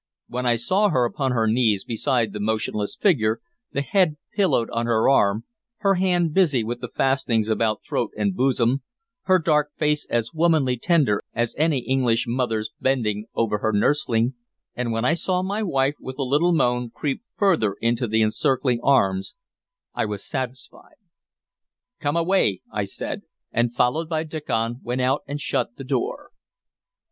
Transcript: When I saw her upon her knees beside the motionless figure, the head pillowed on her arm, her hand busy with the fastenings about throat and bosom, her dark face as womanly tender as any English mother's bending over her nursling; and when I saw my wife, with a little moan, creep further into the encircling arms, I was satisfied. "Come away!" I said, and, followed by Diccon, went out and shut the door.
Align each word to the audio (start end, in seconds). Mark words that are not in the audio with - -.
When 0.27 0.47
I 0.47 0.55
saw 0.55 0.89
her 0.89 1.05
upon 1.05 1.33
her 1.33 1.45
knees 1.45 1.83
beside 1.83 2.33
the 2.33 2.39
motionless 2.39 2.95
figure, 2.95 3.39
the 3.71 3.83
head 3.83 4.17
pillowed 4.33 4.67
on 4.71 4.87
her 4.87 5.07
arm, 5.07 5.45
her 5.81 5.93
hand 5.93 6.33
busy 6.33 6.63
with 6.63 6.81
the 6.81 6.87
fastenings 6.87 7.47
about 7.49 7.83
throat 7.83 8.09
and 8.17 8.33
bosom, 8.35 8.81
her 9.25 9.37
dark 9.37 9.69
face 9.77 10.07
as 10.09 10.33
womanly 10.33 10.75
tender 10.75 11.21
as 11.35 11.53
any 11.55 11.81
English 11.87 12.25
mother's 12.27 12.71
bending 12.81 13.27
over 13.35 13.59
her 13.59 13.71
nursling; 13.71 14.33
and 14.73 14.91
when 14.91 15.05
I 15.05 15.13
saw 15.13 15.43
my 15.43 15.61
wife, 15.61 15.97
with 15.99 16.17
a 16.17 16.23
little 16.23 16.51
moan, 16.51 16.89
creep 16.89 17.21
further 17.37 17.73
into 17.79 18.07
the 18.07 18.23
encircling 18.23 18.79
arms, 18.81 19.35
I 19.93 20.05
was 20.05 20.27
satisfied. 20.27 20.95
"Come 21.99 22.17
away!" 22.17 22.61
I 22.73 22.85
said, 22.85 23.21
and, 23.51 23.75
followed 23.75 24.09
by 24.09 24.23
Diccon, 24.23 24.79
went 24.81 25.01
out 25.01 25.21
and 25.27 25.39
shut 25.39 25.75
the 25.75 25.83
door. 25.83 26.31